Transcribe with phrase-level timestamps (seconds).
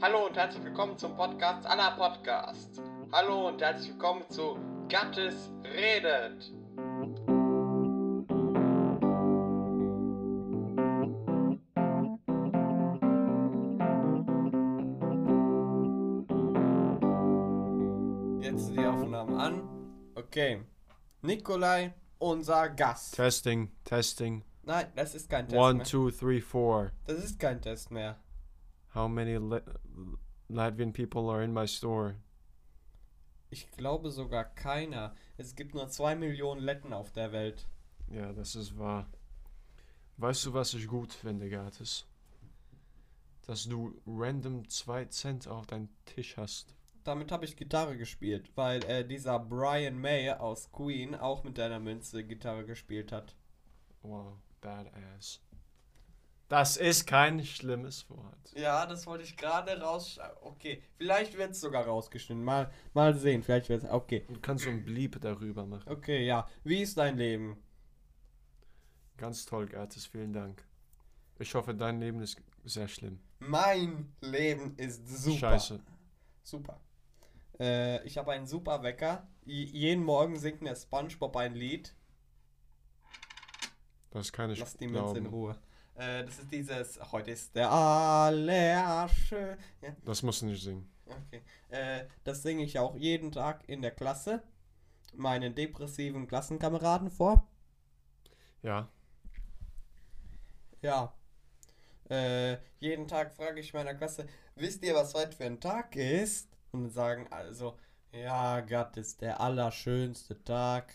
[0.00, 2.82] Hallo und herzlich willkommen zum Podcast Anna Podcast.
[3.12, 6.52] Hallo und herzlich willkommen zu Gattes redet.
[18.40, 19.62] Jetzt die Aufnahmen an.
[20.14, 20.62] Okay.
[21.22, 23.14] Nikolai, unser Gast.
[23.16, 24.44] Testing, testing.
[24.62, 25.86] Nein, das ist kein Test One, mehr.
[25.86, 26.90] two, three, four.
[27.06, 28.18] Das ist kein Test mehr.
[28.96, 29.62] How many Lat
[30.50, 32.14] Latvian people are in my store?
[33.50, 35.14] Ich glaube sogar keiner.
[35.36, 37.66] Es gibt nur zwei Millionen Letten auf der Welt.
[38.10, 39.06] Ja, das ist wahr.
[40.16, 42.06] Weißt du, was ich gut finde, Gatis?
[43.42, 46.74] Dass du random zwei Cent auf deinem Tisch hast.
[47.04, 51.80] Damit habe ich Gitarre gespielt, weil äh, dieser Brian May aus Queen auch mit einer
[51.80, 53.36] Münze Gitarre gespielt hat.
[54.00, 55.42] Wow, badass.
[56.48, 58.52] Das ist kein schlimmes Wort.
[58.54, 60.18] Ja, das wollte ich gerade raus.
[60.42, 62.44] Okay, vielleicht wird es sogar rausgeschnitten.
[62.44, 63.90] Mal, mal sehen, vielleicht wird es.
[63.90, 64.24] Okay.
[64.28, 65.90] Du kannst so ein Bleep darüber machen.
[65.90, 66.48] Okay, ja.
[66.62, 67.56] Wie ist dein Leben?
[69.16, 70.64] Ganz toll, Gatis, vielen Dank.
[71.38, 73.18] Ich hoffe, dein Leben ist sehr schlimm.
[73.40, 75.38] Mein Leben ist super.
[75.38, 75.80] Scheiße.
[76.42, 76.80] Super.
[77.58, 79.26] Äh, ich habe einen super Wecker.
[79.44, 81.94] J jeden Morgen singt mir SpongeBob ein Lied.
[84.10, 85.26] Das kann ich Lass die Münze in.
[85.26, 85.58] Ruhe.
[85.96, 87.12] Äh, das ist dieses.
[87.12, 89.56] Heute ist der allerschön.
[89.80, 90.90] Ja, Das musst du nicht singen.
[91.06, 91.42] okay.
[91.68, 94.42] Äh, das singe ich auch jeden Tag in der Klasse.
[95.14, 97.46] Meinen depressiven Klassenkameraden vor.
[98.62, 98.88] Ja,
[100.82, 101.12] Ja.
[102.08, 106.48] Äh, jeden Tag frage ich meiner Klasse, wisst ihr, was heute für ein Tag ist?
[106.70, 107.76] Und sagen also,
[108.12, 110.94] ja, Gott, ist der allerschönste Tag.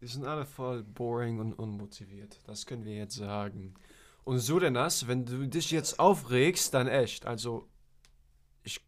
[0.00, 2.40] Die sind alle voll boring und unmotiviert.
[2.46, 3.74] Das können wir jetzt sagen.
[4.24, 7.26] Und so denn das, wenn du dich jetzt aufregst, dann echt.
[7.26, 7.68] Also,
[8.62, 8.80] ich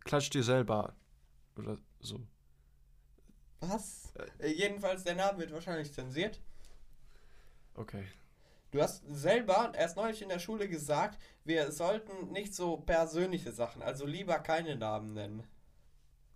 [0.00, 0.94] klatsch dir selber.
[1.56, 2.20] Oder so.
[3.60, 4.12] Was?
[4.38, 6.40] Äh, jedenfalls, der Name wird wahrscheinlich zensiert.
[7.74, 8.04] Okay.
[8.70, 13.82] Du hast selber erst neulich in der Schule gesagt, wir sollten nicht so persönliche Sachen,
[13.82, 15.44] also lieber keine Namen nennen.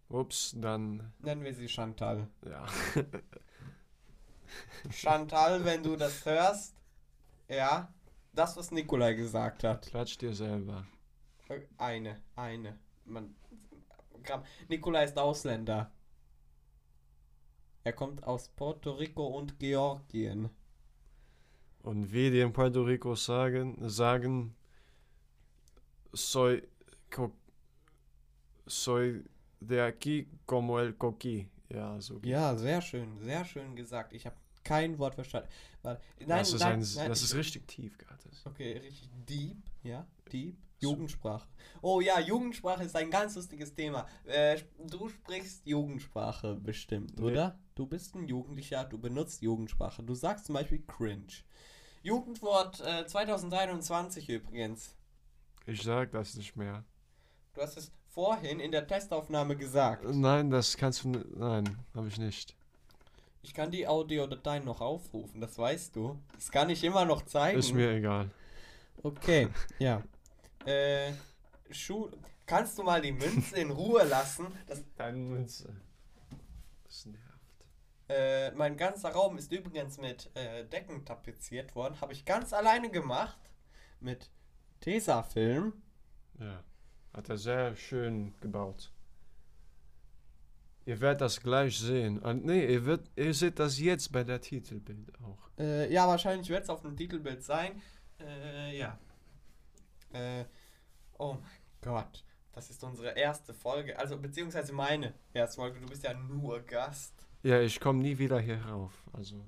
[0.09, 2.29] Ups, dann, Nennen wir sie Chantal.
[2.45, 2.67] ja.
[4.91, 6.75] Chantal, wenn du das hörst,
[7.49, 7.93] ja,
[8.33, 9.87] das, was Nikolai gesagt hat.
[9.87, 10.87] klatsch dir selber.
[11.79, 12.79] Eine, eine.
[13.05, 13.35] Man.
[14.69, 15.93] Nikolai ist Ausländer.
[17.85, 20.51] Er kommt aus Puerto Rico und Georgien.
[21.83, 24.57] Und wie die in Puerto Rico sagen, sagen,
[26.13, 26.63] soy,
[27.11, 27.31] co,
[28.67, 29.23] soy
[29.61, 31.49] de aquí como el coqui.
[31.69, 32.21] Ja, so.
[32.25, 34.13] Ja, sehr schön, sehr schön gesagt.
[34.13, 34.37] Ich habe
[34.67, 35.49] kein Wort verstanden.
[35.83, 35.97] Nein,
[36.27, 38.45] das, ist nein, ein, nein, das ist richtig tief, Gattes.
[38.45, 40.57] Okay, richtig deep, ja, deep.
[40.79, 41.49] Jugendsprache.
[41.81, 44.07] Oh ja, Jugendsprache ist ein ganz lustiges Thema.
[44.25, 47.25] Äh, du sprichst Jugendsprache bestimmt, Nee.
[47.31, 47.59] oder?
[47.75, 50.03] Du bist ein Jugendlicher, du benutzt Jugendsprache.
[50.03, 51.33] Du sagst zum Beispiel cringe.
[52.03, 54.97] Jugendwort äh, 2021 übrigens.
[55.67, 56.85] Ich sag das nicht mehr.
[57.55, 60.05] Du hast es vorhin in der Testaufnahme gesagt.
[60.05, 61.09] Nein, das kannst du.
[61.09, 62.56] Nein, habe ich nicht.
[63.47, 66.21] Ich kann die Audiodateien noch aufrufen, das weißt du.
[66.35, 67.61] Das kann ich immer noch zeigen.
[67.61, 68.29] Ist mir egal.
[69.05, 69.47] Okay,
[69.79, 70.03] ja.
[70.65, 71.13] Äh,
[71.71, 72.11] Schuh.
[72.45, 74.49] Kannst du mal die Münze in Ruhe lassen?
[74.67, 75.77] Das, Deine Münze.
[76.87, 77.21] Das nervt.
[78.09, 82.01] äh, mein ganzer Raum ist übrigens mit äh, Decken tapeziert worden.
[82.01, 83.39] Habe ich ganz alleine gemacht.
[84.01, 84.29] Mit
[84.81, 85.73] Tesafilm.
[86.41, 86.65] Ja.
[87.13, 88.91] Hat er sehr schön gebaut.
[90.87, 92.21] Ihr werdet das gleich sehen.
[92.21, 95.51] Und nee, ihr, wird, ihr seht das jetzt bei der Titelbild auch.
[95.59, 97.83] Äh, ja, wahrscheinlich wird es auf dem Titelbild sein.
[98.21, 98.97] Äh, ja.
[100.13, 100.45] Äh,
[101.19, 102.25] oh mein Gott.
[102.53, 103.99] Das ist unsere erste Folge.
[103.99, 105.81] Also, beziehungsweise meine erste Folge.
[105.81, 107.27] Du bist ja nur Gast.
[107.43, 108.93] Ja, ich komme nie wieder hier rauf.
[109.13, 109.45] Also.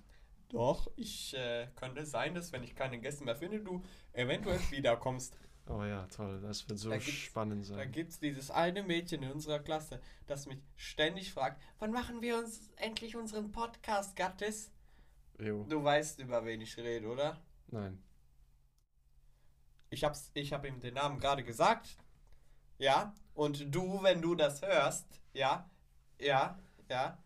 [0.49, 3.83] Doch, ich äh, könnte sein, dass wenn ich keine Gäste mehr finde, du
[4.13, 5.37] eventuell wiederkommst.
[5.71, 6.41] Oh ja, toll.
[6.41, 7.93] Das wird so Da spannend Da sein.
[7.93, 12.39] gibt es dieses eine Mädchen in unserer Klasse, das mich ständig fragt, wann machen wir
[12.39, 14.71] uns endlich unseren Podcast, Gattis?
[15.39, 15.65] Jo.
[15.69, 17.41] Du weißt, über wen ich rede, oder?
[17.69, 18.03] Nein.
[19.91, 21.97] Ich hab's, ich hab ihm den Namen gerade gesagt.
[22.79, 23.15] Ja.
[23.35, 25.71] Und du, wenn du das hörst, ja,
[26.19, 27.19] ja, ja.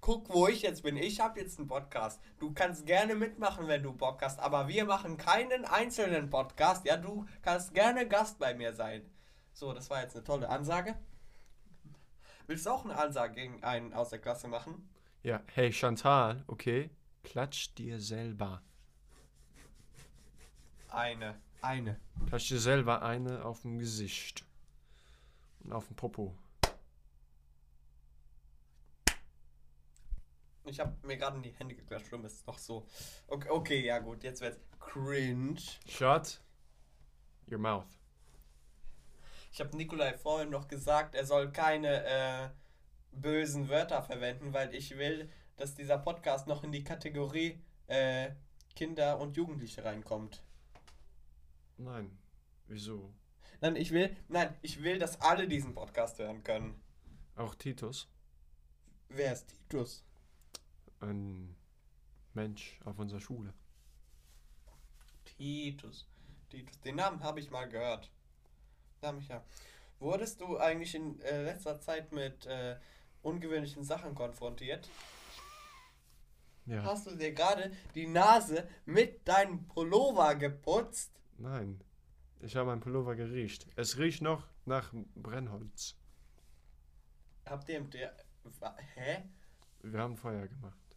[0.00, 0.96] Guck, wo ich jetzt bin.
[0.96, 2.20] Ich habe jetzt einen Podcast.
[2.38, 6.86] Du kannst gerne mitmachen, wenn du Bock hast, aber wir machen keinen einzelnen Podcast.
[6.86, 9.02] Ja, du kannst gerne Gast bei mir sein.
[9.52, 10.96] So, das war jetzt eine tolle Ansage.
[12.46, 14.88] Willst du auch eine Ansage gegen einen aus der Klasse machen?
[15.22, 16.88] Ja, hey Chantal, okay?
[17.22, 18.62] Klatsch dir selber.
[20.88, 21.38] Eine.
[21.60, 22.00] Eine.
[22.26, 24.44] Klatsch dir selber eine auf dem Gesicht.
[25.62, 26.34] Und auf dem Popo.
[30.70, 32.86] Ich habe mir gerade in die Hände geklatscht, schlimm ist noch so.
[33.26, 35.60] Okay, okay, ja gut, jetzt wird's cringe.
[35.86, 36.40] Shut
[37.50, 37.86] your mouth.
[39.52, 42.50] Ich habe Nikolai vorhin noch gesagt, er soll keine äh,
[43.10, 48.30] bösen Wörter verwenden, weil ich will, dass dieser Podcast noch in die Kategorie äh,
[48.76, 50.44] Kinder und Jugendliche reinkommt.
[51.78, 52.16] Nein.
[52.68, 53.12] Wieso?
[53.60, 56.80] Nein, ich will, nein, ich will, dass alle diesen Podcast hören können.
[57.34, 58.08] Auch Titus,
[59.08, 60.04] Wer ist Titus?
[61.00, 61.56] Ein
[62.34, 63.52] Mensch auf unserer Schule.
[65.24, 66.06] Titus.
[66.48, 66.80] Titus.
[66.80, 68.10] Den Namen habe ich mal gehört.
[69.02, 69.44] Namen ich ja.
[69.98, 72.76] Wurdest du eigentlich in äh, letzter Zeit mit äh,
[73.22, 74.88] ungewöhnlichen Sachen konfrontiert?
[76.66, 76.84] Ja.
[76.84, 81.10] Hast du dir gerade die Nase mit deinem Pullover geputzt?
[81.38, 81.82] Nein.
[82.40, 83.66] Ich habe ein Pullover geriecht.
[83.76, 85.96] Es riecht noch nach Brennholz.
[87.44, 88.16] Habt ihr im der.
[88.94, 89.24] Hä?
[89.82, 90.89] Wir haben Feuer gemacht.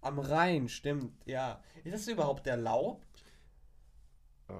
[0.00, 1.60] Am Rhein, stimmt, ja.
[1.84, 3.06] Ist das überhaupt erlaubt?
[4.48, 4.52] Äh,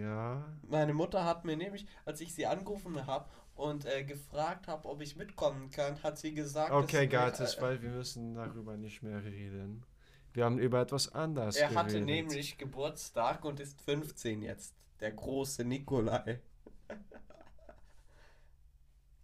[0.00, 0.44] ja.
[0.68, 5.00] Meine Mutter hat mir nämlich, als ich sie angerufen habe und äh, gefragt habe, ob
[5.00, 9.24] ich mitkommen kann, hat sie gesagt, Okay, Gattes, äh, weil wir müssen darüber nicht mehr
[9.24, 9.84] reden.
[10.32, 11.84] Wir haben über etwas anderes er geredet.
[11.84, 14.74] hatte nämlich Geburtstag und ist 15 jetzt.
[15.00, 16.40] Der große Nikolai.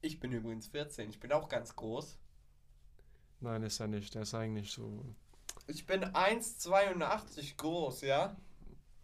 [0.01, 1.09] Ich bin übrigens 14.
[1.09, 2.19] Ich bin auch ganz groß.
[3.41, 4.15] Nein, ist er nicht.
[4.15, 5.05] Der ist eigentlich so
[5.67, 8.37] Ich bin 1,82 groß, ja?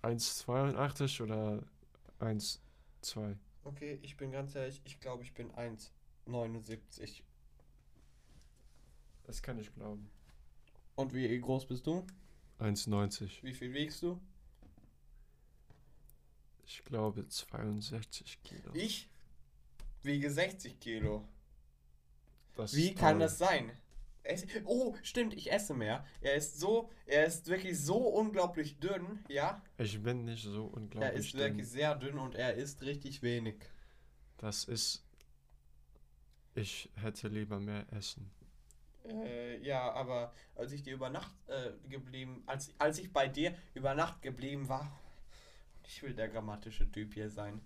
[0.02, 1.62] 1,82 oder
[2.20, 3.36] 1,2.
[3.64, 7.22] Okay, ich bin ganz ehrlich, ich glaube, ich bin 1,79.
[9.24, 10.10] Das kann ich glauben.
[10.94, 12.06] Und wie groß bist du?
[12.58, 13.42] 1,90.
[13.42, 14.20] Wie viel wiegst du?
[16.64, 18.72] Ich glaube 62 Kilo.
[18.74, 19.08] Ich
[20.02, 21.26] wiege 60 Kilo.
[22.54, 23.20] Das Wie kann toll.
[23.20, 23.72] das sein?
[24.30, 26.04] Es, oh, stimmt, ich esse mehr.
[26.20, 29.60] Er ist so, er ist wirklich so unglaublich dünn, ja?
[29.76, 31.72] Ich bin nicht so Er unglaublich ist wirklich dünn.
[31.72, 33.56] sehr dünn und er isst richtig wenig.
[34.38, 35.04] Das ist...
[36.54, 38.30] Ich hätte lieber mehr essen.
[39.04, 43.54] Äh, ja, aber als ich dir über Nacht äh, geblieben, als, als ich bei dir
[43.74, 44.92] über Nacht geblieben war,
[45.86, 47.60] ich will der grammatische Typ hier sein,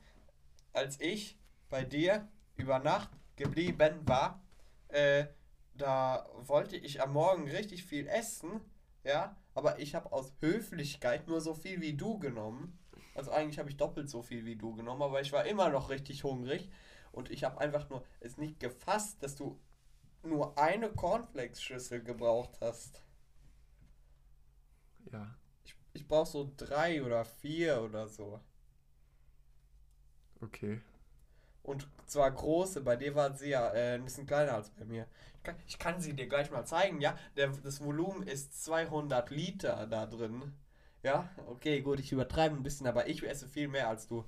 [0.72, 1.36] als ich
[1.68, 4.42] bei dir über Nacht geblieben war,
[4.88, 5.26] äh,
[5.74, 8.60] da wollte ich am Morgen richtig viel essen,
[9.04, 12.78] ja, aber ich habe aus Höflichkeit nur so viel wie du genommen.
[13.14, 15.90] Also eigentlich habe ich doppelt so viel wie du genommen, aber ich war immer noch
[15.90, 16.70] richtig hungrig
[17.12, 19.60] und ich habe einfach nur es nicht gefasst, dass du
[20.24, 23.02] nur eine Cornflakes-Schüssel gebraucht hast.
[25.12, 28.40] Ja, Ich, ich brauche so drei oder vier oder so.
[30.42, 30.80] okay.
[31.64, 35.08] Und zwar große, bei dir war sie ja äh, ein bisschen kleiner als bei mir.
[35.38, 37.18] Ich kann, ich kann sie dir gleich mal zeigen, ja?
[37.36, 40.54] Der, das Volumen ist 200 Liter da drin.
[41.02, 44.24] Ja, okay, gut, ich übertreibe ein bisschen, aber ich esse viel mehr als du.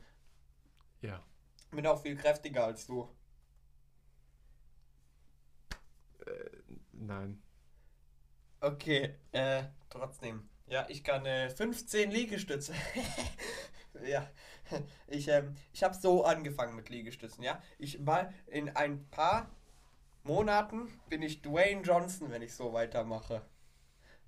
[1.00, 1.22] Ja.
[1.70, 3.08] Bin auch viel kräftiger als du.
[7.06, 7.42] Nein.
[8.60, 10.48] Okay, äh, trotzdem.
[10.66, 12.74] Ja, ich kann äh, 15 Liegestütze.
[14.04, 14.28] ja,
[15.06, 17.62] ich, ähm, ich habe so angefangen mit Liegestützen, ja.
[17.78, 19.50] Ich mal in ein paar
[20.24, 23.42] Monaten bin ich Dwayne Johnson, wenn ich so weitermache.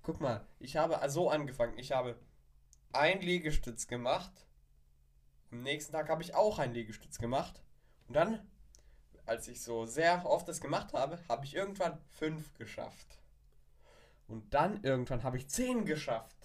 [0.03, 1.77] Guck mal, ich habe so angefangen.
[1.79, 2.19] Ich habe
[2.93, 4.33] ein Liegestütz gemacht.
[5.51, 7.63] Am nächsten Tag habe ich auch ein Liegestütz gemacht.
[8.07, 8.47] Und dann,
[9.27, 13.19] als ich so sehr oft das gemacht habe, habe ich irgendwann fünf geschafft.
[14.29, 16.37] Und dann irgendwann habe ich 10 geschafft.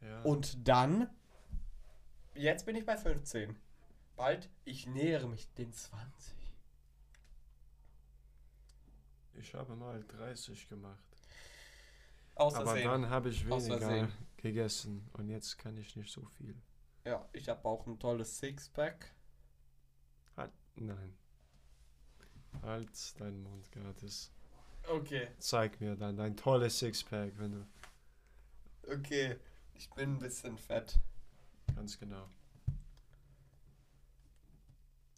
[0.00, 0.22] Ja.
[0.22, 1.10] Und dann,
[2.38, 3.56] jetzt bin ich bei 15.
[4.16, 6.34] Bald, ich nähere mich den 20.
[9.34, 10.98] Ich habe mal 30 gemacht.
[12.34, 12.88] Aus Aber Versehen.
[12.90, 16.54] dann habe ich weniger gegessen und jetzt kann ich nicht so viel.
[17.04, 19.12] Ja, ich habe auch ein tolles Sixpack.
[20.36, 21.16] Halt, nein.
[22.62, 24.32] Halt deinen Mund, gratis.
[24.88, 27.66] Okay, Zeig mir dann dein tolles Sixpack, wenn du.
[28.92, 29.36] okay.
[29.74, 30.98] Ich bin ein bisschen fett.
[31.78, 32.28] Ganz genau.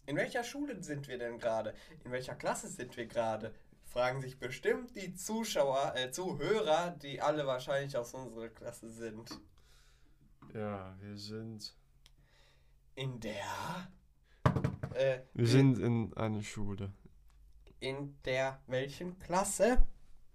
[0.05, 1.73] In welcher Schule sind wir denn gerade?
[2.03, 3.55] In welcher Klasse sind wir gerade?
[3.85, 9.41] Fragen sich bestimmt die Zuschauer, äh, Zuhörer, die alle wahrscheinlich aus unserer Klasse sind.
[10.53, 11.75] Ja, wir sind.
[12.93, 13.91] In der.
[14.93, 16.93] Äh, Wir sind in einer Schule.
[17.79, 19.87] In der welchen Klasse?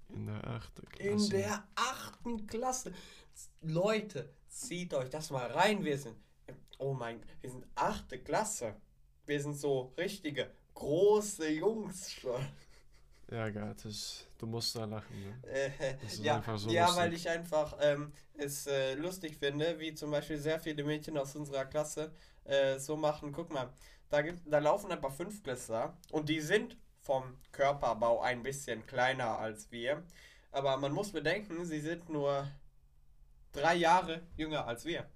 [0.08, 0.90] In der 8.
[0.90, 1.08] Klasse.
[1.08, 2.92] In der achten Klasse.
[3.60, 5.84] Leute, zieht euch das mal rein.
[5.84, 6.16] Wir sind
[6.78, 8.74] Oh mein, wir sind achte Klasse.
[9.24, 12.46] Wir sind so richtige große Jungs schon.
[13.30, 15.50] Ja, Gattes, du musst da lachen, ne?
[15.50, 15.70] Äh,
[16.02, 19.94] Das ist ja, einfach so ja weil ich einfach ähm, es äh, lustig finde, wie
[19.94, 22.12] zum Beispiel sehr viele Mädchen aus unserer Klasse
[22.44, 23.32] äh, so machen.
[23.32, 23.72] Guck mal,
[24.10, 29.38] da, gibt, da laufen ein paar Fünftklässler und die sind vom Körperbau ein bisschen kleiner
[29.38, 30.04] als wir.
[30.52, 32.46] Aber man muss bedenken, sie sind nur
[33.52, 35.08] drei Jahre jünger als wir.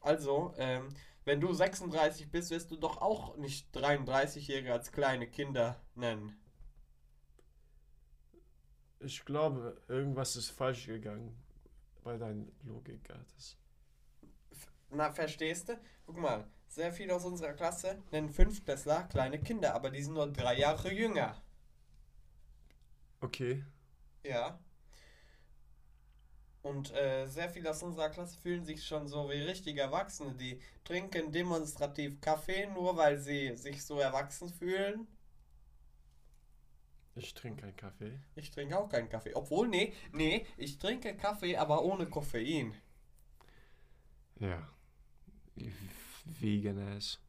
[0.00, 0.88] Also, ähm,
[1.24, 6.40] wenn du 36 bist, wirst du doch auch nicht 33-Jährige als kleine Kinder nennen.
[9.00, 11.36] Ich glaube, irgendwas ist falsch gegangen
[12.02, 13.56] bei deiner Logik, Gattes.
[14.90, 15.80] Na, verstehst du?
[16.06, 20.32] Guck mal, sehr viele aus unserer Klasse nennen Fünftklässler kleine Kinder, aber die sind nur
[20.32, 21.42] drei Jahre jünger.
[23.20, 23.64] Okay.
[24.22, 24.58] Ja.
[26.66, 30.34] Und äh, sehr viele aus unserer Klasse fühlen sich schon so wie richtige Erwachsene.
[30.34, 35.06] Die trinken demonstrativ Kaffee, nur weil sie sich so erwachsen fühlen.
[37.14, 38.18] Ich trinke keinen Kaffee.
[38.34, 39.32] Ich trinke auch keinen Kaffee.
[39.36, 42.74] Obwohl, nee, nee, ich trinke Kaffee, aber ohne Koffein.
[44.40, 44.68] Ja.
[46.24, 47.20] Vegan ass.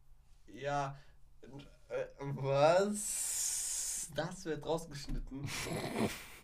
[0.48, 0.98] Ja.
[1.90, 4.10] Äh, was?
[4.16, 5.48] Das wird rausgeschnitten.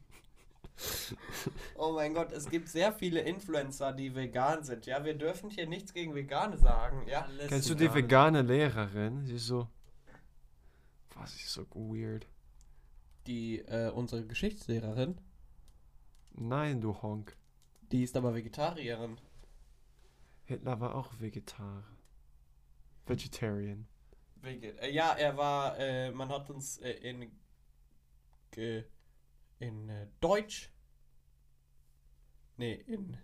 [1.76, 4.86] Oh mein Gott, es gibt sehr viele Influencer, die vegan sind.
[4.86, 7.06] Ja, wir dürfen hier nichts gegen Vegane sagen.
[7.08, 9.26] Ja, Kennst du die vegane Lehrerin?
[9.26, 9.68] Sie ist so.
[11.16, 12.28] Was ist so weird.
[13.28, 15.20] Die, äh, unsere Geschichtslehrerin,
[16.36, 17.38] Nein, du Honk.
[17.92, 19.18] die ist aber Vegetarierin.
[20.46, 21.84] Hitler war auch Vegetarier.
[23.06, 23.88] Vegetarian.
[24.44, 27.32] Äh, ja, er war, äh, man hat uns äh, in,
[28.52, 28.84] ge
[29.60, 30.70] in äh, Deutsch,
[32.58, 33.18] nee, in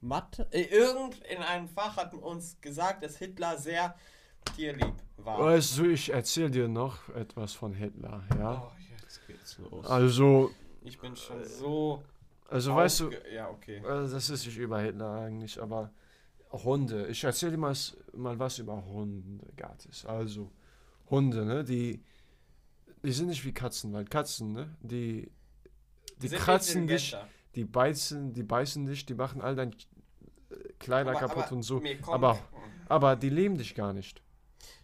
[0.00, 3.94] Mathe, äh, irgend in einem Fach hat uns gesagt, dass Hitler sehr
[4.54, 5.38] tierlieb war.
[5.40, 8.62] Weißt du, ich erzähl dir noch etwas von Hitler, ja?
[8.62, 9.86] Oh, jetzt geht's los.
[9.86, 10.50] Also,
[10.82, 12.04] Ich bin schon so.
[12.48, 13.78] also weißt du, Ja, okay.
[13.78, 15.90] äh, das ist nicht über Hitler eigentlich, aber
[16.52, 17.06] Hunde.
[17.08, 17.74] Ich erzähl dir mal,
[18.12, 20.04] mal was über Hunde, Gattes.
[20.04, 20.52] Also,
[21.10, 22.02] Hunde, ne, die,
[23.02, 25.30] die sind nicht wie Katzen, weil Katzen, ne, die,
[26.22, 27.16] die kratzen dich,
[27.54, 31.62] die beißen, die beißen dich, die machen all dein äh, Kleider Aber- kaputt aber und
[31.62, 31.82] so.
[32.06, 32.38] aber-
[32.88, 34.22] Aber die lieben dich gar nicht.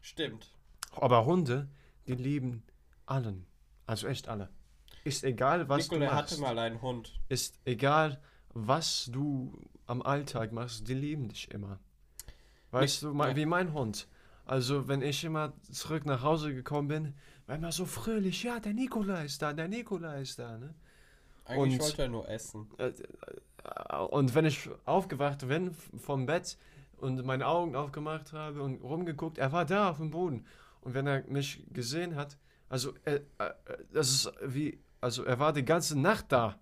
[0.00, 0.50] Stimmt.
[0.92, 1.68] Aber Hunde,
[2.06, 2.62] die lieben
[3.06, 3.46] allen.
[3.86, 4.48] Also echt alle.
[5.04, 6.32] Ist egal, was Nikolai du machst.
[6.32, 7.20] hatte mal einen Hund.
[7.28, 8.20] Ist egal,
[8.54, 11.78] was du am Alltag machst, die lieben dich immer.
[12.70, 13.36] Weißt du, mein, ja.
[13.36, 14.08] wie mein Hund.
[14.44, 17.14] Also, wenn ich immer zurück nach Hause gekommen bin,
[17.46, 20.74] war immer so fröhlich, ja, der Nikolai ist da, der Nikolai ist da, ne?
[21.44, 22.66] Eigentlich Und- wollte er nur essen.
[22.78, 26.56] Äh, äh, Und wenn ich aufgewacht bin vom Bett
[26.98, 30.46] und meine Augen aufgemacht habe und rumgeguckt, er war da auf dem Boden.
[30.80, 33.50] Und wenn er mich gesehen hat, also äh, äh,
[33.92, 36.58] das ist wie, also er war die ganze Nacht da.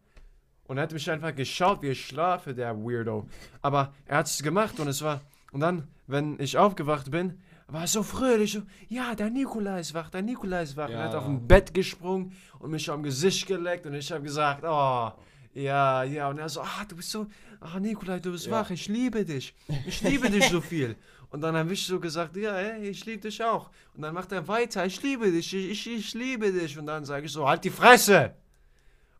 [0.64, 3.26] Und er hat mich einfach geschaut, wie ich schlafe, der Weirdo.
[3.62, 5.20] Aber er hat es gemacht und es war,
[5.52, 10.08] und dann, wenn ich aufgewacht bin, war so fröhlich, so, ja, der Nikolai ist wach,
[10.10, 10.88] der Nikolai ist wach.
[10.88, 11.18] Und er hat Ja.
[11.18, 15.12] auf dem Bett gesprungen und mich am Gesicht geleckt und ich habe gesagt, oh,
[15.54, 16.28] ja, ja.
[16.30, 17.26] Und er so, ah, du bist so,
[17.60, 18.52] ah, Nikolai, du bist Ja.
[18.52, 19.54] wach, ich liebe dich.
[19.86, 20.96] Ich liebe dich so viel.
[21.30, 23.68] Und dann habe ich so gesagt, ja, hey, ich liebe dich auch.
[23.94, 26.78] Und dann macht er weiter, ich liebe dich, ich, ich, ich liebe dich.
[26.78, 28.34] Und dann sage ich so, halt die Fresse.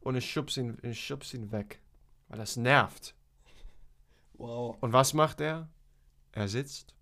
[0.00, 1.80] Und ich schubs ihn, ich schubs ihn weg,
[2.28, 3.14] weil das nervt.
[4.38, 4.78] Wow.
[4.80, 5.68] Und was macht er?
[6.32, 6.94] Er sitzt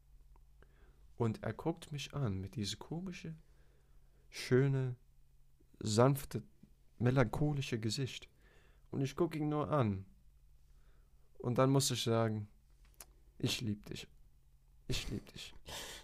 [1.16, 3.34] und er guckt mich an mit diesem komische,
[4.28, 4.96] schöne,
[5.78, 6.42] sanfte,
[6.98, 8.28] melancholische Gesicht.
[8.90, 10.04] Und ich gucke ihn nur an.
[11.38, 12.48] Und dann muss ich sagen,
[13.38, 14.08] ich liebe dich.
[14.88, 15.54] Ich liebe dich.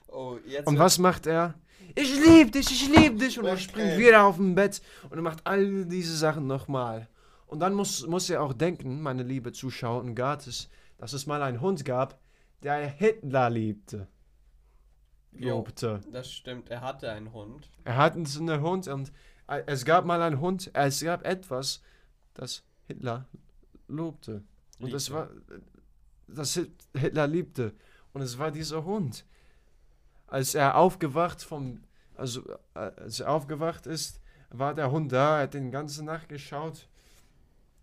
[0.08, 0.38] Oh.
[0.64, 1.54] Und was macht er?
[1.94, 3.38] Ich liebe dich, ich liebe dich.
[3.38, 7.08] Und er springt wieder auf dem Bett und er macht all diese Sachen nochmal.
[7.46, 11.42] Und dann muss, muss er auch denken, meine liebe Zuschauer und Gates, dass es mal
[11.42, 12.20] einen Hund gab,
[12.62, 14.08] der Hitler liebte.
[15.34, 16.00] Jo, Lobte.
[16.12, 17.68] das stimmt, er hatte einen Hund.
[17.84, 19.12] Er hatte einen Hund und
[19.48, 21.82] äh, es gab mal einen Hund, es gab etwas,
[22.34, 23.26] das Hitler
[23.88, 24.42] lobte.
[24.78, 25.30] Und das war,
[26.28, 27.72] das Hit- Hitler liebte.
[28.12, 29.24] Und es war dieser Hund.
[30.26, 31.82] Als er aufgewacht vom,
[32.16, 34.20] also äh, als er aufgewacht ist,
[34.50, 36.88] war der Hund da, er hat den ganze Nacht geschaut.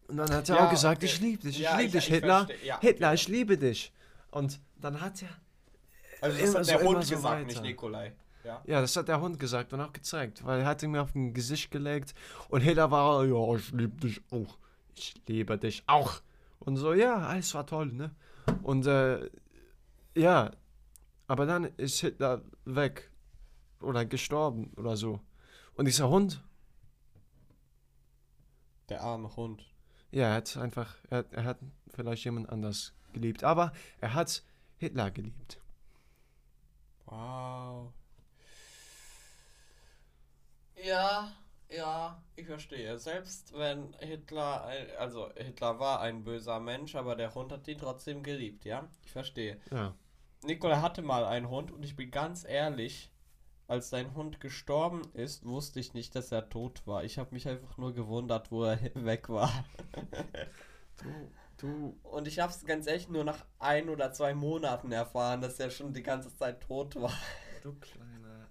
[0.08, 1.06] Und dann hat er Ja, auch gesagt, okay.
[1.06, 2.48] ich liebe dich, ich Ja, liebe dich, ich Hitler.
[2.64, 3.16] ja, Hitler, okay.
[3.16, 3.94] ich liebe dich.
[4.32, 5.30] Und dann hat er,
[6.22, 7.46] Also das immer hat so- der immer Hund so gesagt, weiter.
[7.46, 8.14] nicht Nikolai.
[8.44, 8.62] Ja.
[8.66, 11.12] ja, das hat der Hund gesagt und auch gezeigt, weil er hat ihn mir auf
[11.12, 12.14] dem Gesicht gelegt
[12.48, 14.58] und Hitler war, ja, ich liebe dich auch.
[14.96, 16.22] Ich liebe dich auch.
[16.60, 18.12] Und so, ja, alles war toll, ne?
[18.64, 19.30] Und äh,
[20.16, 20.52] ja,
[21.28, 23.12] Aber dann ist Hitler weg
[23.82, 25.20] oder gestorben oder so.
[25.76, 26.42] Und dieser Hund,
[28.90, 29.64] Der arme Hund.
[30.12, 31.60] ja, er hat einfach, er, er hat
[31.94, 33.44] vielleicht jemand anders geliebt.
[33.44, 34.44] Aber er hat
[34.78, 35.60] Hitler geliebt.
[37.10, 37.92] Wow.
[40.84, 41.32] Ja,
[41.70, 42.98] ja, ich verstehe.
[42.98, 47.78] Selbst wenn Hitler, ein- also Hitler war ein böser Mensch, aber der Hund hat ihn
[47.78, 48.88] trotzdem geliebt, ja?
[49.06, 49.60] Ich verstehe.
[49.72, 49.94] Ja.
[50.44, 53.12] Nikola hatte mal einen Hund und ich bin ganz ehrlich,
[53.68, 57.04] als sein Hund gestorben ist, wusste ich nicht, dass er tot war.
[57.06, 59.66] Ich habe mich einfach nur gewundert, wo er weg war.
[60.98, 65.42] Du, du, Und ich habe es ganz ehrlich nur nach ein oder zwei Monaten erfahren,
[65.42, 67.14] dass er schon die ganze Zeit tot war.
[67.64, 68.48] du kleiner.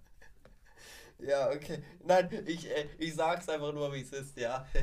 [1.19, 1.83] Ja, okay.
[2.05, 4.67] Nein, ich, äh, ich sag's einfach nur, wie es ist, ja.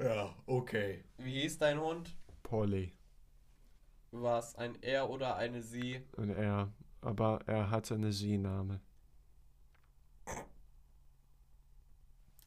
[0.00, 1.02] Ja, okay.
[1.16, 2.14] Wie hieß dein Hund?
[2.44, 2.92] Polly.
[4.12, 6.00] War es ein Er oder eine Sie?
[6.16, 8.80] Und er, aber er hatte eine Sie-Name.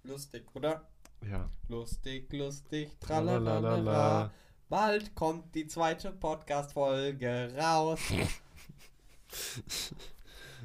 [0.04, 0.88] Lustig, oder?
[1.30, 1.50] Ja.
[1.68, 4.32] Lustig, lustig, Tralalala.
[4.72, 8.00] Bald kommt die zweite Podcast-Folge raus.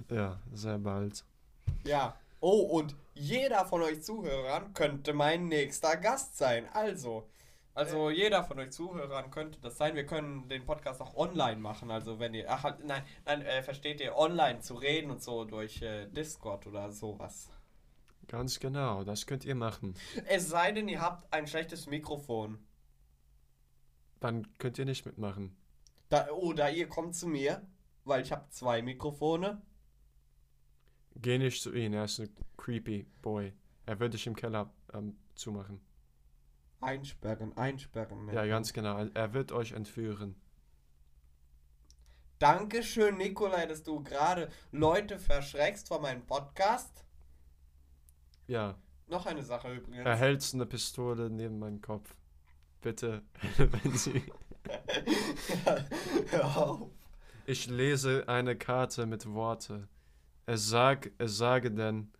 [0.08, 1.24] Ja, sehr bald.
[1.84, 2.16] Ja.
[2.38, 6.68] Oh, und jeder von euch Zuhörern könnte mein nächster Gast sein.
[6.72, 7.28] Also,
[7.74, 9.96] also jeder von euch Zuhörern könnte das sein.
[9.96, 11.90] Wir können den Podcast auch online machen.
[11.90, 15.44] Also wenn ihr, ach halt, nein, nein, äh, versteht ihr, online zu reden und so
[15.44, 17.48] durch äh, Discord oder sowas.
[18.28, 19.94] Ganz genau, das könnt ihr machen.
[20.26, 22.64] Es sei denn, ihr habt ein schlechtes Mikrofon.
[24.20, 25.56] Dann könnt ihr nicht mitmachen.
[26.08, 27.66] Da, oder ihr kommt zu mir,
[28.04, 29.60] weil ich habe zwei Mikrofone.
[31.16, 33.52] Geh nicht zu ihm, er ist ein creepy Boy.
[33.86, 35.80] Er wird dich im Keller ähm, zumachen.
[36.80, 38.28] Einsperren, einsperren.
[38.32, 38.98] Ja, ganz genau.
[39.14, 40.36] Er wird euch entführen.
[42.38, 47.04] Dankeschön, Nikolai, dass du gerade Leute verschreckst vor meinem Podcast.
[48.46, 48.76] Ja,
[49.08, 50.04] Noch eine Sache übrigens.
[50.04, 52.14] er hält eine Pistole neben meinem Kopf.
[52.80, 53.22] Bitte,
[53.56, 54.22] wenn Sie.
[56.30, 56.90] Hör auf.
[57.46, 59.88] Ich lese eine Karte mit Worte.
[60.46, 62.12] Es sag, es sage denn,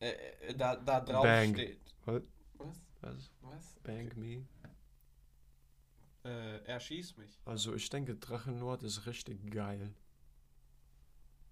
[0.00, 0.10] Äh,
[0.48, 1.54] äh, da, da drauf Bang.
[1.54, 1.80] steht.
[2.06, 2.22] Was?
[3.00, 3.30] was?
[3.42, 3.76] Was?
[3.84, 4.46] Bang me?
[6.24, 7.38] Äh, erschieß mich.
[7.44, 9.92] Also ich denke, Drachenlord ist richtig geil.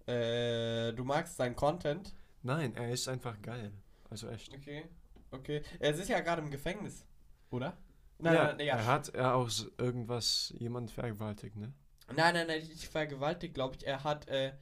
[0.07, 2.13] Äh, du magst seinen Content?
[2.43, 3.71] Nein, er ist einfach geil.
[4.09, 4.53] Also echt.
[4.53, 4.85] Okay.
[5.31, 5.61] Okay.
[5.79, 7.05] Er ist ja gerade im Gefängnis.
[7.49, 7.77] Oder?
[8.17, 8.75] Nein, ja, nein, nein, ja.
[8.75, 11.73] er hat er auch irgendwas jemand vergewaltigt, ne?
[12.13, 13.87] Nein, nein, nein, nicht vergewaltigt, glaube ich.
[13.87, 14.53] Er hat äh,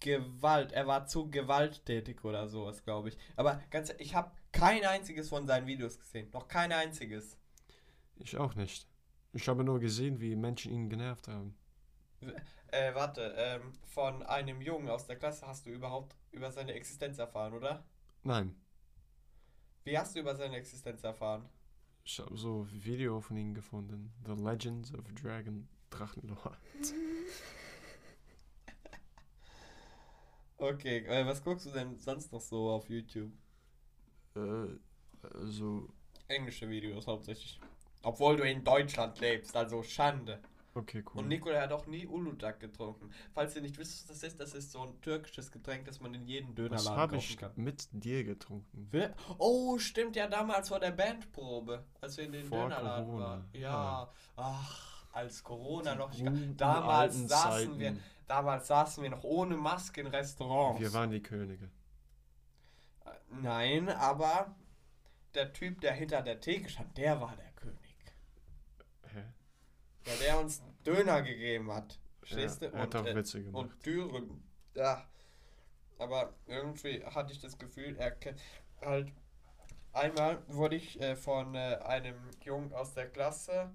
[0.00, 0.72] Gewalt.
[0.72, 3.18] Er war zu gewalttätig oder sowas, glaube ich.
[3.36, 6.30] Aber ganz ehrlich, ich habe kein einziges von seinen Videos gesehen.
[6.32, 7.36] Noch kein einziges.
[8.16, 8.88] Ich auch nicht.
[9.32, 11.54] Ich habe nur gesehen, wie Menschen ihn genervt haben.
[12.72, 17.18] Äh, warte, ähm, von einem Jungen aus der Klasse hast du überhaupt über seine Existenz
[17.18, 17.84] erfahren, oder?
[18.22, 18.54] Nein,
[19.84, 21.48] Wie hast du über seine Existenz erfahren?
[22.04, 24.12] ich habe so ein Video von ihm gefunden.
[24.26, 26.58] The Legends of Dragon Drachenlord.
[30.62, 33.32] Okay, äh, was guckst du denn sonst noch so auf YouTube?
[34.36, 34.66] Äh,
[35.34, 35.88] also,
[36.28, 37.58] Englische Videos hauptsächlich.
[38.02, 40.38] Obwohl du in Deutschland lebst, also Schande.
[40.74, 41.20] Okay, cool.
[41.22, 43.10] Und Nikola hat auch nie Uludag getrunken.
[43.32, 46.14] Falls ihr nicht wisst, was das ist, das ist so ein türkisches Getränk, das man
[46.14, 47.52] in jedem Dönerladen habe kaufen ich kann.
[47.56, 48.88] mit dir getrunken?
[48.90, 53.24] Wir- Oh, stimmt ja damals vor der Bandprobe, als wir in den Vor Dönerladen Corona,
[53.26, 53.48] waren.
[53.52, 54.10] Ja, ja.
[54.36, 56.60] ach, als Corona noch nicht.
[56.60, 57.96] Damals saßen wir,
[58.28, 60.80] damals saßen wir noch ohne Maske in Restaurants.
[60.80, 61.70] Wir waren die Könige.
[63.04, 63.10] Äh,
[63.42, 64.54] Nein, aber
[65.34, 67.49] der Typ, der hinter der Theke stand, der war der?
[70.04, 71.98] Weil der uns Döner gegeben hat.
[72.20, 72.76] Verstehst Ja, du?
[72.76, 73.64] er hat auch äh, Witze gemacht.
[73.64, 74.42] und Türen.
[74.74, 75.06] Ja.
[75.98, 78.16] Aber irgendwie hatte ich das Gefühl, er
[78.80, 79.12] halt.
[79.92, 83.70] Einmal wurde ich äh, von äh, einem Jungen aus der Klasse.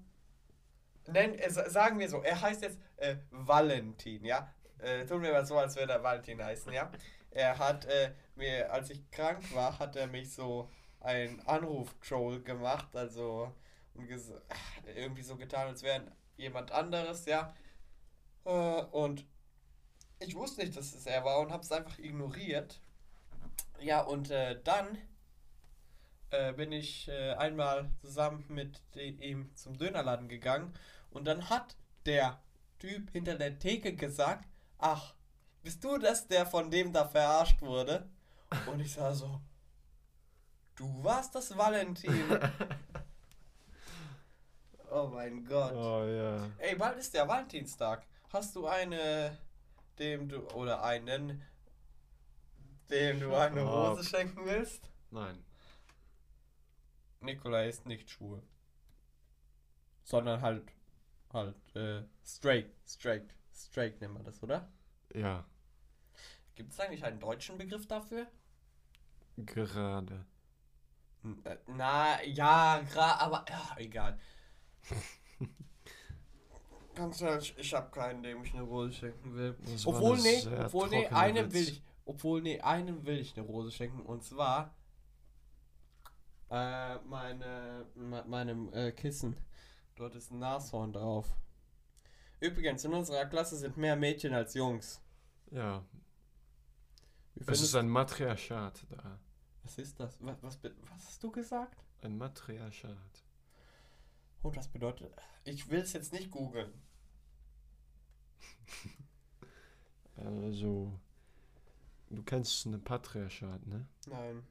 [1.06, 4.52] Nenn, äh, sa- sagen wir so, er heißt jetzt äh, Valentin, ja?
[4.78, 6.90] Äh, tun wir mal so, als würde er Valentin heißen, ja?
[7.30, 7.86] Er hat
[8.34, 13.54] mir, als ich krank war, hat er mich so ein Anruf-Troll gemacht, also
[13.96, 14.08] und
[14.94, 17.54] irgendwie so getan, als wäre jemand anderes, ja?
[18.44, 19.24] Äh, und
[20.18, 22.80] ich wusste nicht, dass es er war und habe es einfach ignoriert.
[23.80, 24.98] Ja, und äh, dann
[26.30, 30.72] äh, bin ich äh, einmal zusammen mit ihm zum Dönerladen gegangen
[31.10, 32.40] und dann hat der
[32.78, 34.46] Typ hinter der Theke gesagt,
[34.78, 35.14] ach,
[35.62, 38.08] bist du das, der von dem da verarscht wurde?
[38.66, 39.40] Und ich sah so,
[40.76, 42.12] du warst das Valentin.
[44.96, 45.72] oh mein Gott.
[45.72, 46.50] Oh ja.
[46.58, 48.06] Ey, bald ist der Valentinstag.
[48.32, 49.38] Hast du eine,
[49.98, 51.42] dem du, oder einen,
[52.90, 53.68] dem du eine up.
[53.68, 54.90] Rose schenken willst?
[55.10, 55.44] Nein.
[57.20, 58.42] Nikolai ist nicht schwul.
[60.04, 60.70] Sondern halt,
[61.32, 64.70] halt, äh, straight, straight, straight nennen wir das, oder?
[65.12, 65.44] Ja,
[66.56, 68.26] Gibt es eigentlich einen deutschen Begriff dafür?
[69.36, 70.24] gerade.
[71.44, 74.18] Äh, Na, ja, gra aber, ja, egal.
[76.94, 79.54] Ganz ehrlich, ich habe keinen, dem ich eine Rose schenken will.
[79.66, 81.52] Das Obwohl, nee, obwohl, nee, einem Witz.
[81.54, 84.00] will ich, obwohl, nee, einem will ich eine Rose schenken.
[84.00, 84.74] Und zwar,
[86.50, 89.36] äh, meine, me- meinem äh, Kissen.
[89.96, 91.26] Dort ist ein Nashorn drauf.
[92.40, 95.02] Übrigens, in unserer Klasse sind mehr Mädchen als Jungs.
[95.50, 95.84] Ja,
[97.46, 99.18] es ist ein Matriarchat da.
[99.62, 100.16] was ist das?
[100.20, 101.84] Was, was, was hast du gesagt?
[102.02, 102.96] Ein Matriarchat.
[104.42, 105.12] Oh, das bedeutet,
[105.44, 106.72] ich will es jetzt nicht googeln.
[110.16, 110.98] Also,
[112.08, 113.86] du kennst eine Patriarchat, ne?
[114.06, 114.42] Nein,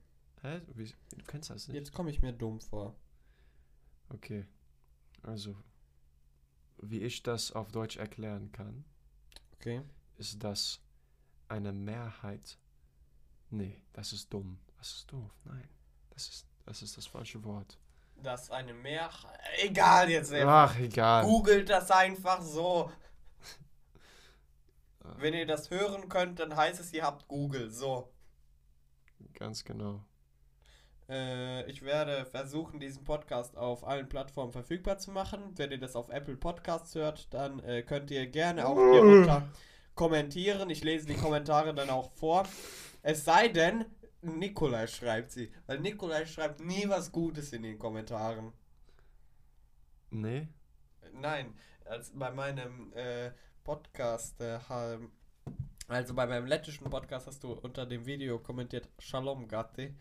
[0.41, 0.61] Hä?
[0.75, 0.85] Wie,
[1.17, 1.75] du kennst das nicht?
[1.75, 2.95] jetzt komme ich mir dumm vor.
[4.09, 4.45] Okay.
[5.23, 5.55] Also,
[6.77, 8.85] wie ich das auf Deutsch erklären kann,
[9.55, 9.81] Okay.
[10.17, 10.81] ist das
[11.47, 12.59] eine Mehrheit.
[13.49, 14.59] Nee, das ist dumm.
[14.77, 15.31] Das ist doof.
[15.45, 15.67] Nein,
[16.11, 17.79] das ist das, ist das falsche Wort.
[18.23, 19.09] Das eine mehr.
[19.61, 20.31] Egal jetzt.
[20.31, 20.43] ey.
[20.43, 21.23] Ach, egal.
[21.25, 22.91] Googelt das einfach so.
[25.03, 27.69] Ah, Wenn ihr das hören könnt, dann heißt es, ihr habt Google.
[27.69, 28.11] So.
[29.33, 30.03] Ganz genau.
[31.07, 35.53] Äh, ich werde versuchen, diesen Podcast auf allen Plattformen verfügbar zu machen.
[35.55, 39.47] Wenn ihr das auf Apple Podcasts hört, dann äh, könnt ihr gerne auch hier runter
[39.93, 40.69] kommentieren.
[40.69, 42.43] Ich lese die Kommentare dann auch vor.
[43.03, 43.85] Es sei denn,
[44.25, 45.51] Nikolai schreibt sie.
[45.65, 48.51] Weil Nikolai schreibt nie was Gutes in den Kommentaren.
[50.09, 50.47] Nee?
[51.13, 51.53] Nein,
[51.85, 53.31] als bei meinem äh,
[53.63, 54.59] Podcast, äh,
[55.87, 59.95] also bei meinem lettischen Podcast hast du unter dem Video kommentiert Shalom Gatti.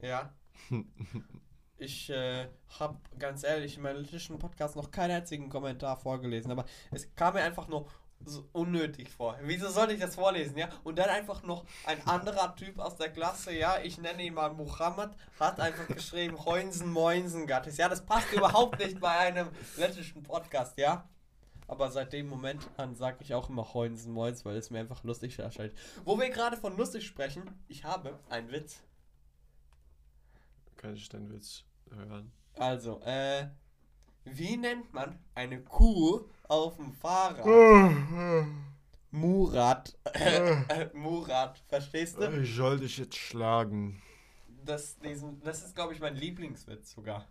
[0.00, 0.34] Ja.
[1.78, 2.48] Ich äh,
[2.80, 7.34] habe ganz ehrlich in meinem lettischen Podcast noch keinen einzigen Kommentar vorgelesen, aber es kam
[7.34, 7.86] mir einfach nur
[8.24, 9.38] so unnötig vor.
[9.42, 10.68] Wieso soll ich das vorlesen, ja?
[10.84, 14.52] Und dann einfach noch ein anderer Typ aus der Klasse, ja, ich nenne ihn mal
[14.52, 17.76] Muhammad, hat einfach geschrieben, Heunsen, Moinsen, Gattis.
[17.76, 21.08] Ja, das passt überhaupt nicht bei einem lettischen Podcast, ja?
[21.68, 25.02] Aber seit dem Moment an sage ich auch immer Heunsen, Moins, weil es mir einfach
[25.02, 25.72] lustig erscheint.
[26.04, 28.82] Wo wir gerade von lustig sprechen, ich habe einen Witz.
[30.76, 32.32] Kann ich deinen Witz hören?
[32.56, 33.48] Also, äh,
[34.26, 37.46] wie nennt man eine Kuh auf dem Fahrrad?
[39.10, 39.96] Murat.
[40.92, 42.42] Murat, verstehst du?
[42.42, 44.02] Ich soll dich jetzt schlagen.
[44.64, 47.26] Das, diesen, das ist, glaube ich, mein Lieblingswitz sogar.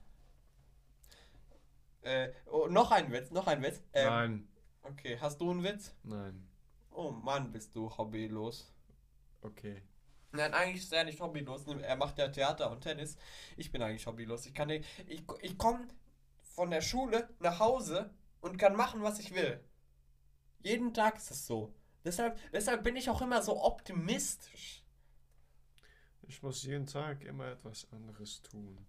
[2.01, 3.81] Äh, oh, noch ein Witz, noch ein Witz.
[3.93, 4.47] Ähm, Nein.
[4.83, 5.93] Okay, hast du einen Witz?
[6.03, 6.47] Nein.
[6.91, 8.71] Oh Mann, bist du hobbylos.
[9.41, 9.81] Okay.
[10.31, 11.65] Nein, eigentlich ist er nicht hobbylos.
[11.67, 13.17] Er macht ja Theater und Tennis.
[13.57, 14.45] Ich bin eigentlich hobbylos.
[14.45, 15.87] Ich kann nicht, ich, ich komme
[16.55, 19.59] von der Schule nach Hause und kann machen, was ich will.
[20.63, 21.73] Jeden Tag ist es so.
[22.03, 24.83] Deshalb, deshalb bin ich auch immer so optimistisch.
[26.23, 28.85] Ich muss jeden Tag immer etwas anderes tun.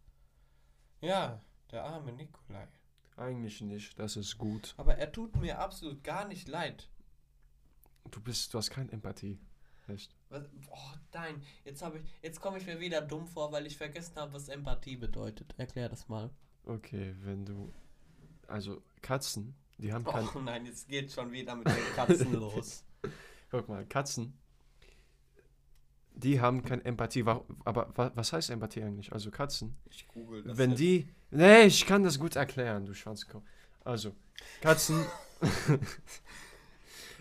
[1.00, 2.68] Ja, der arme Nikolai.
[3.16, 4.74] Eigentlich nicht, das ist gut.
[4.76, 6.88] Aber er tut mir absolut gar nicht leid.
[8.10, 9.38] Du bist, du hast keine Empathie.
[9.88, 10.14] Echt?
[10.28, 13.76] Was, oh, nein, jetzt habe ich, jetzt komme ich mir wieder dumm vor, weil ich
[13.76, 15.54] vergessen habe, was Empathie bedeutet.
[15.58, 16.30] Erklär das mal.
[16.66, 17.72] Okay, wenn du.
[18.48, 20.28] Also, Katzen, die haben kein.
[20.34, 22.84] Oh nein, jetzt geht schon wieder mit den Katzen los.
[23.50, 24.36] Guck mal, Katzen,
[26.14, 27.22] die haben keine Empathie.
[27.22, 27.46] Aber
[27.96, 29.12] wa- was heißt Empathie eigentlich?
[29.12, 30.58] Also, Katzen, Ich google das.
[30.58, 30.80] wenn jetzt.
[30.80, 31.08] die.
[31.30, 33.44] Nee, ich kann das gut erklären, du Schwanzkopf.
[33.84, 34.14] Also,
[34.60, 35.04] Katzen.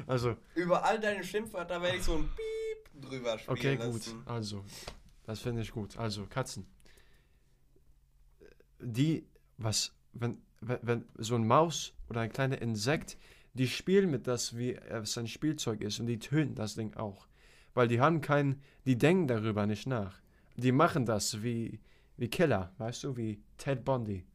[0.08, 3.94] also, Über all deine Schimpfwörter werde ich so ein Piep drüber spielen okay, gut.
[4.08, 4.24] lassen.
[4.26, 4.64] Also,
[5.24, 5.98] das finde ich gut.
[5.98, 6.66] Also, Katzen.
[8.80, 9.28] Die,
[9.58, 13.18] was, wenn, wenn, wenn so ein Maus oder ein kleiner Insekt,
[13.54, 17.28] die spielen mit das, wie es ein Spielzeug ist und die töten das Ding auch.
[17.74, 20.22] Weil die haben kein, die denken darüber nicht nach.
[20.58, 21.80] Die machen das wie,
[22.18, 24.26] wie Killer, weißt du, wie Ted Bundy.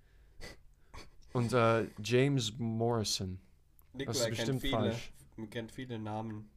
[1.33, 3.39] Und äh, James Morrison.
[3.95, 5.13] Das ist bestimmt viele, falsch.
[5.51, 6.49] kennt viele Namen.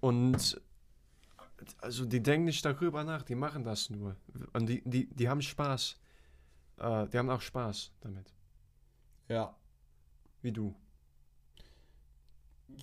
[0.00, 0.60] Und
[1.78, 4.16] also die denken nicht darüber nach, die machen das nur.
[4.52, 5.96] Und die, die, die haben Spaß.
[6.78, 8.32] Äh, die haben auch Spaß damit.
[9.28, 9.54] Ja.
[10.42, 10.74] Wie du.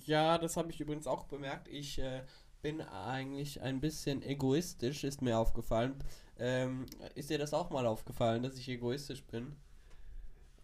[0.06, 1.68] Ja, das habe ich übrigens auch bemerkt.
[1.68, 2.24] Ich äh,
[2.62, 6.02] bin eigentlich ein bisschen egoistisch, ist mir aufgefallen.
[6.38, 9.56] Ähm, ist dir das auch mal aufgefallen, dass ich egoistisch bin?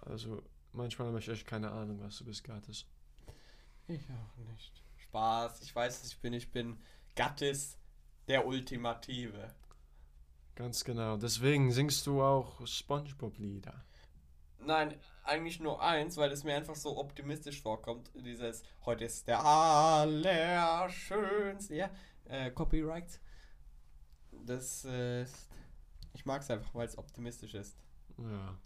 [0.00, 2.86] Also manchmal habe ich echt keine Ahnung, was du bist, Gattes.
[3.86, 4.82] Ich auch nicht.
[4.96, 6.32] Spaß, ich weiß, was ich bin.
[6.32, 6.78] Ich bin
[7.14, 7.76] Gattis
[8.28, 9.52] der Ultimative.
[10.60, 11.16] Ganz genau.
[11.16, 13.82] Deswegen singst du auch SpongeBob-Lieder.
[14.58, 14.94] Nein,
[15.24, 18.10] eigentlich nur eins, weil es mir einfach so optimistisch vorkommt.
[18.14, 20.16] Dieses, heute ist der allerschönste,
[21.76, 21.88] ja,
[22.26, 23.18] äh, Copyright.
[24.44, 25.22] Das, äh,
[26.12, 27.78] ich mag es einfach, weil es optimistisch ist.
[28.18, 28.58] Ja.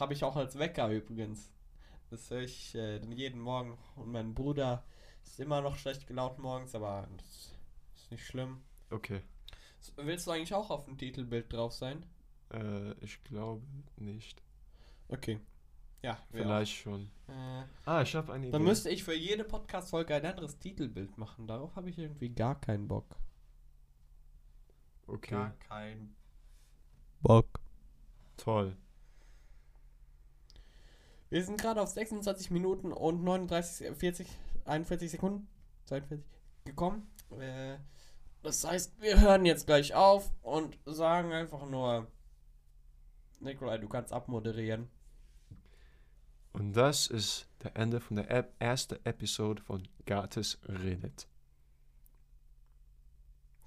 [0.00, 1.52] Habe ich auch als Wecker übrigens.
[2.10, 3.78] Das höre ich äh, jeden Morgen.
[3.94, 4.82] Und mein Bruder
[5.22, 7.52] ist immer noch schlecht gelaunt morgens, aber das
[7.94, 8.60] ist nicht schlimm.
[8.90, 9.22] Okay.
[9.96, 12.04] Willst du eigentlich auch auf dem Titelbild drauf sein?
[12.52, 13.62] Äh, ich glaube
[13.96, 14.42] nicht.
[15.08, 15.40] Okay.
[16.02, 17.10] Ja, Vielleicht schon.
[17.28, 17.32] auch.
[17.32, 18.52] Äh, Ah, ich habe eine Idee.
[18.52, 21.46] dann müsste ich für jede Podcast-Folge ein anderes Titelbild machen.
[21.46, 23.16] Darauf habe ich irgendwie gar keinen Bock.
[25.06, 25.50] Okay.
[25.68, 26.14] keinen
[27.22, 27.60] Bock.
[28.36, 28.76] Toll.
[31.30, 34.28] Wir sind gerade auf 26 Minuten und 39, 40,
[34.66, 35.48] 41 Sekunden,
[35.86, 36.24] 42
[36.64, 37.06] gekommen.
[37.38, 37.76] Äh,
[38.44, 42.06] das heißt, wir hören jetzt gleich auf und sagen einfach nur,
[43.40, 44.88] Nikolai, du kannst abmoderieren.
[46.52, 51.26] Und das ist der Ende von der Ep ersten Episode von Gates redet.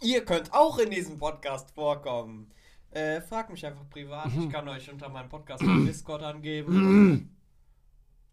[0.02, 2.52] Ihr könnt auch in diesem Podcast vorkommen.
[2.92, 4.32] Äh, frag mich einfach privat.
[4.38, 7.36] Ich kann euch unter meinem Podcast auf Discord angeben.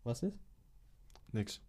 [0.04, 0.38] Was ist?
[1.32, 1.60] Nix.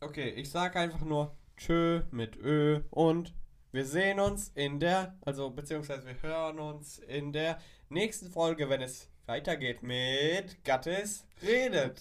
[0.00, 3.34] Okay, ich sag einfach nur Tschö mit Ö und
[3.72, 7.58] wir sehen uns in der, also beziehungsweise wir hören uns in der
[7.90, 12.00] nächsten Folge, wenn es weitergeht mit Gattes redet.